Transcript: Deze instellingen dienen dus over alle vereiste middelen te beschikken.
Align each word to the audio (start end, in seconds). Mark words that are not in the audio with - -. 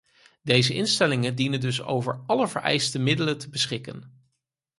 Deze 0.43 0.73
instellingen 0.73 1.35
dienen 1.35 1.59
dus 1.59 1.81
over 1.83 2.23
alle 2.27 2.47
vereiste 2.47 2.99
middelen 2.99 3.37
te 3.37 3.49
beschikken. 3.49 4.27